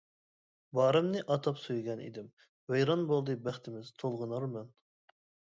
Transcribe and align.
بارىمنى 0.77 1.19
ئاتاپ 1.35 1.59
سۆيگەن 1.63 2.01
ئىدىم، 2.05 2.31
ۋەيران 2.73 3.05
بولدى 3.13 3.37
بەختىمىز 3.45 3.93
تولغىنارمەن. 4.01 4.75